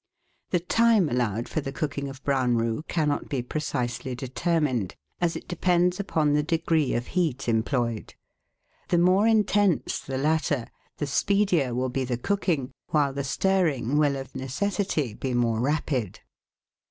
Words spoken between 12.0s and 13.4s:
the cooking, while the